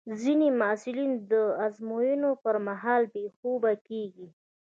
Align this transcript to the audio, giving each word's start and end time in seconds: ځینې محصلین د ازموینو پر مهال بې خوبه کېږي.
ځینې 0.21 0.47
محصلین 0.59 1.11
د 1.31 1.33
ازموینو 1.65 2.31
پر 2.43 2.55
مهال 2.67 3.01
بې 3.13 3.25
خوبه 3.37 3.71
کېږي. 3.87 4.27